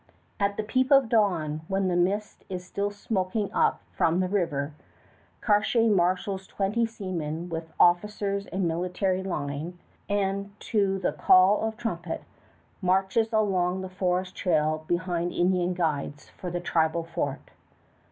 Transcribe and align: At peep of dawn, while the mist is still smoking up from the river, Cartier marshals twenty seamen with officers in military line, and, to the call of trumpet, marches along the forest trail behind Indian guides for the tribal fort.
At 0.39 0.57
peep 0.67 0.89
of 0.89 1.09
dawn, 1.09 1.61
while 1.67 1.83
the 1.83 1.95
mist 1.95 2.43
is 2.49 2.65
still 2.65 2.89
smoking 2.89 3.53
up 3.53 3.81
from 3.91 4.19
the 4.19 4.27
river, 4.27 4.73
Cartier 5.41 5.87
marshals 5.91 6.47
twenty 6.47 6.87
seamen 6.87 7.49
with 7.49 7.71
officers 7.79 8.47
in 8.47 8.65
military 8.67 9.21
line, 9.21 9.77
and, 10.09 10.59
to 10.61 10.97
the 10.97 11.13
call 11.13 11.61
of 11.61 11.77
trumpet, 11.77 12.23
marches 12.81 13.31
along 13.31 13.81
the 13.81 13.89
forest 13.89 14.35
trail 14.35 14.85
behind 14.87 15.33
Indian 15.33 15.75
guides 15.75 16.29
for 16.29 16.49
the 16.49 16.59
tribal 16.59 17.03
fort. 17.03 17.51